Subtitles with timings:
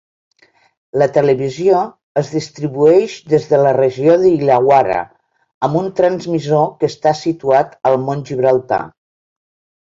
[0.99, 1.81] La televisió
[2.21, 5.03] es distribueix des de la regió d'Illawarra
[5.69, 8.83] amb un transmissor que està situat al mont Gibraltar.